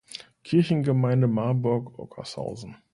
[0.43, 2.75] Kirchengemeinde Marburg-Ockershausen.